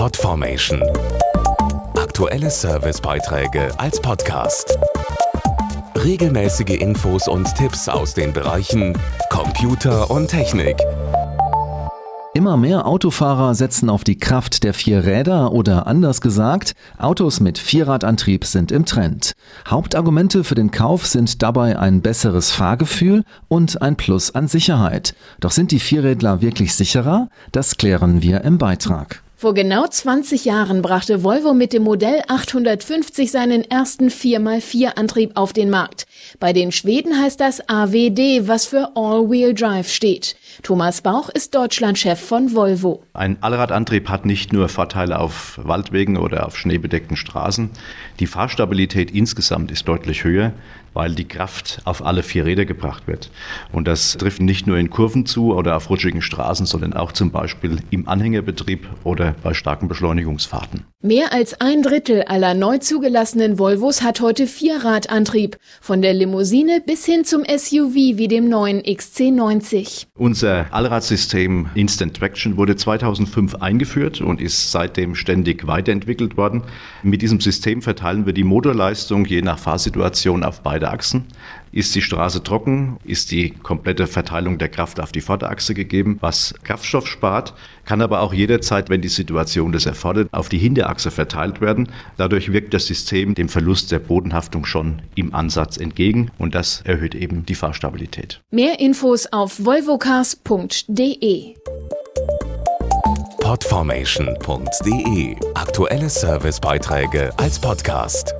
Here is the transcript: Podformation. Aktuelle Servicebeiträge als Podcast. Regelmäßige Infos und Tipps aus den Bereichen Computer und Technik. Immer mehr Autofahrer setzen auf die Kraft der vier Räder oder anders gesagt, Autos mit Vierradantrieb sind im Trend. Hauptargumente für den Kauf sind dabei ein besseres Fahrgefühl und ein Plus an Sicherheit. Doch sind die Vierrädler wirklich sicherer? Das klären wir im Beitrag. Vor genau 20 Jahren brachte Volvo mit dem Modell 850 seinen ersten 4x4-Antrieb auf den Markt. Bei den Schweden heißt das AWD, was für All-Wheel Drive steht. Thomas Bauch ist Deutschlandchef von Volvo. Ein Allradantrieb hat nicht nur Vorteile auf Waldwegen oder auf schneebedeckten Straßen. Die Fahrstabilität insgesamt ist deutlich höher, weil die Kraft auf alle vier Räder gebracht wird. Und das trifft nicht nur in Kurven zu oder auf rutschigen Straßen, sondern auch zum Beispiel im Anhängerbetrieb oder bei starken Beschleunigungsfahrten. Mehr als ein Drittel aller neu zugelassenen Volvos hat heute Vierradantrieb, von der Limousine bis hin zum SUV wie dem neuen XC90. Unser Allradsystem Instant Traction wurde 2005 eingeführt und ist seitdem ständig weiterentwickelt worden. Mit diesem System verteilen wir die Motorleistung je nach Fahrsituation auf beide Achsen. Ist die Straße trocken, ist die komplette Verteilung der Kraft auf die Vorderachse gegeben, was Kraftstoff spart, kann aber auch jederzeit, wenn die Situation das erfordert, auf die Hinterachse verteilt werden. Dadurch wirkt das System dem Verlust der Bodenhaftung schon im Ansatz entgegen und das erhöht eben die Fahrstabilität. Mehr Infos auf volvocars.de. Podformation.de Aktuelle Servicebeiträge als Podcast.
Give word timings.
Podformation. 0.00 0.82
Aktuelle 1.94 2.48
Servicebeiträge 2.48 3.68
als 3.78 4.00
Podcast. 4.00 4.78
Regelmäßige 5.94 6.80
Infos 6.80 7.28
und 7.28 7.54
Tipps 7.54 7.86
aus 7.86 8.14
den 8.14 8.32
Bereichen 8.32 8.98
Computer 9.28 10.10
und 10.10 10.28
Technik. 10.28 10.78
Immer 12.32 12.56
mehr 12.56 12.86
Autofahrer 12.86 13.54
setzen 13.54 13.90
auf 13.90 14.02
die 14.02 14.16
Kraft 14.16 14.64
der 14.64 14.72
vier 14.72 15.04
Räder 15.04 15.52
oder 15.52 15.86
anders 15.86 16.22
gesagt, 16.22 16.72
Autos 16.96 17.40
mit 17.40 17.58
Vierradantrieb 17.58 18.46
sind 18.46 18.72
im 18.72 18.86
Trend. 18.86 19.34
Hauptargumente 19.68 20.44
für 20.44 20.54
den 20.54 20.70
Kauf 20.70 21.06
sind 21.06 21.42
dabei 21.42 21.78
ein 21.78 22.00
besseres 22.00 22.52
Fahrgefühl 22.52 23.22
und 23.48 23.82
ein 23.82 23.96
Plus 23.96 24.34
an 24.34 24.48
Sicherheit. 24.48 25.14
Doch 25.40 25.50
sind 25.50 25.72
die 25.72 25.78
Vierrädler 25.78 26.40
wirklich 26.40 26.72
sicherer? 26.72 27.28
Das 27.52 27.76
klären 27.76 28.22
wir 28.22 28.40
im 28.44 28.56
Beitrag. 28.56 29.22
Vor 29.40 29.54
genau 29.54 29.86
20 29.86 30.44
Jahren 30.44 30.82
brachte 30.82 31.24
Volvo 31.24 31.54
mit 31.54 31.72
dem 31.72 31.84
Modell 31.84 32.20
850 32.28 33.30
seinen 33.30 33.64
ersten 33.64 34.08
4x4-Antrieb 34.08 35.30
auf 35.34 35.54
den 35.54 35.70
Markt. 35.70 36.06
Bei 36.38 36.52
den 36.52 36.72
Schweden 36.72 37.18
heißt 37.18 37.40
das 37.40 37.66
AWD, 37.66 38.46
was 38.46 38.66
für 38.66 38.90
All-Wheel 38.96 39.54
Drive 39.54 39.90
steht. 39.90 40.36
Thomas 40.62 41.00
Bauch 41.00 41.30
ist 41.30 41.54
Deutschlandchef 41.54 42.20
von 42.20 42.54
Volvo. 42.54 43.02
Ein 43.14 43.42
Allradantrieb 43.42 44.10
hat 44.10 44.26
nicht 44.26 44.52
nur 44.52 44.68
Vorteile 44.68 45.18
auf 45.18 45.58
Waldwegen 45.62 46.18
oder 46.18 46.46
auf 46.46 46.58
schneebedeckten 46.58 47.16
Straßen. 47.16 47.70
Die 48.18 48.26
Fahrstabilität 48.26 49.10
insgesamt 49.10 49.70
ist 49.70 49.88
deutlich 49.88 50.22
höher, 50.22 50.52
weil 50.92 51.14
die 51.14 51.26
Kraft 51.26 51.80
auf 51.84 52.04
alle 52.04 52.22
vier 52.22 52.44
Räder 52.44 52.64
gebracht 52.64 53.06
wird. 53.06 53.30
Und 53.72 53.86
das 53.86 54.16
trifft 54.18 54.42
nicht 54.42 54.66
nur 54.66 54.76
in 54.76 54.90
Kurven 54.90 55.24
zu 55.24 55.54
oder 55.54 55.76
auf 55.76 55.88
rutschigen 55.88 56.22
Straßen, 56.22 56.66
sondern 56.66 56.92
auch 56.92 57.12
zum 57.12 57.30
Beispiel 57.30 57.78
im 57.90 58.08
Anhängerbetrieb 58.08 58.88
oder 59.04 59.29
bei 59.42 59.54
starken 59.54 59.88
Beschleunigungsfahrten. 59.88 60.84
Mehr 61.02 61.32
als 61.32 61.58
ein 61.62 61.82
Drittel 61.82 62.24
aller 62.24 62.52
neu 62.52 62.76
zugelassenen 62.76 63.58
Volvos 63.58 64.02
hat 64.02 64.20
heute 64.20 64.46
Vierradantrieb, 64.46 65.56
von 65.80 66.02
der 66.02 66.12
Limousine 66.12 66.82
bis 66.84 67.06
hin 67.06 67.24
zum 67.24 67.42
SUV 67.44 67.94
wie 67.94 68.28
dem 68.28 68.50
neuen 68.50 68.82
XC90. 68.82 70.06
Unser 70.18 70.66
Allradsystem 70.72 71.70
Instant 71.74 72.16
Traction 72.18 72.58
wurde 72.58 72.76
2005 72.76 73.54
eingeführt 73.54 74.20
und 74.20 74.42
ist 74.42 74.72
seitdem 74.72 75.14
ständig 75.14 75.66
weiterentwickelt 75.66 76.36
worden. 76.36 76.64
Mit 77.02 77.22
diesem 77.22 77.40
System 77.40 77.80
verteilen 77.80 78.26
wir 78.26 78.34
die 78.34 78.44
Motorleistung 78.44 79.24
je 79.24 79.40
nach 79.40 79.58
Fahrsituation 79.58 80.44
auf 80.44 80.60
beide 80.60 80.90
Achsen. 80.90 81.24
Ist 81.72 81.94
die 81.94 82.02
Straße 82.02 82.42
trocken, 82.42 82.98
ist 83.04 83.30
die 83.30 83.50
komplette 83.50 84.08
Verteilung 84.08 84.58
der 84.58 84.68
Kraft 84.68 84.98
auf 84.98 85.12
die 85.12 85.20
Vorderachse 85.20 85.72
gegeben, 85.72 86.18
was 86.20 86.54
Kraftstoff 86.64 87.06
spart, 87.06 87.54
kann 87.84 88.02
aber 88.02 88.20
auch 88.20 88.34
jederzeit, 88.34 88.88
wenn 88.88 89.02
die 89.02 89.08
Situation 89.08 89.70
das 89.70 89.86
erfordert, 89.86 90.28
auf 90.32 90.48
die 90.48 90.58
Hinterachse 90.58 91.10
verteilt 91.10 91.60
werden. 91.60 91.88
Dadurch 92.16 92.52
wirkt 92.52 92.74
das 92.74 92.86
System 92.86 93.34
dem 93.34 93.48
Verlust 93.48 93.92
der 93.92 94.00
Bodenhaftung 94.00 94.64
schon 94.64 95.02
im 95.14 95.32
Ansatz 95.34 95.76
entgegen 95.76 96.30
und 96.38 96.54
das 96.56 96.80
erhöht 96.82 97.14
eben 97.14 97.46
die 97.46 97.54
Fahrstabilität. 97.54 98.40
Mehr 98.50 98.80
Infos 98.80 99.26
auf 99.30 99.64
volvocars.de. 99.64 101.54
Podformation.de 103.40 105.36
Aktuelle 105.54 106.08
Servicebeiträge 106.08 107.32
als 107.36 107.58
Podcast. 107.58 108.34